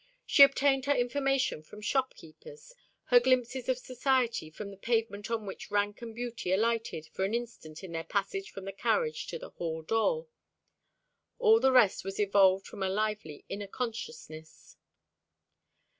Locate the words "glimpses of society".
3.19-4.49